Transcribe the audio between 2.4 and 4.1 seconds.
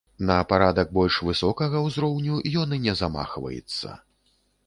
ён і не замахваецца.